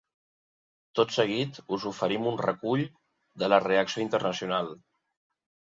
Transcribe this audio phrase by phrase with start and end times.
[0.99, 2.85] Tot seguit us oferim un recull
[3.45, 4.77] de la reacció internacional.